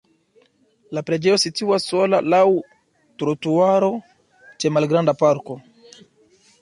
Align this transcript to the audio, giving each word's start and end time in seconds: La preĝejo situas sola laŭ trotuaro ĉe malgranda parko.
La 0.97 1.01
preĝejo 1.09 1.35
situas 1.43 1.85
sola 1.91 2.21
laŭ 2.35 2.41
trotuaro 3.23 3.93
ĉe 4.65 4.73
malgranda 4.79 5.17
parko. 5.21 5.59